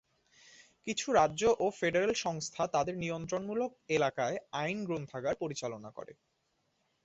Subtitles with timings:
[0.87, 6.13] কিছু রাজ্য ও ফেডারেল সংস্থা তাদের নিয়ন্ত্রণমূলক এলাকায় আইন গ্রন্থাগার পরিচালনা করে।